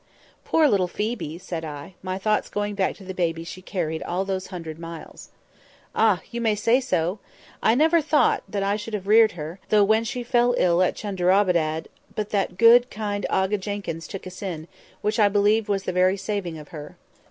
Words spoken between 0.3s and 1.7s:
"Poor little Phoebe!" said